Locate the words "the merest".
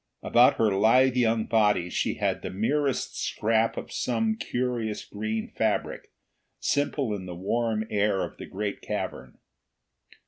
2.41-3.15